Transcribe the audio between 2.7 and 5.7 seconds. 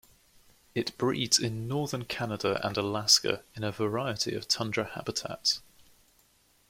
Alaska in a variety of tundra habitats.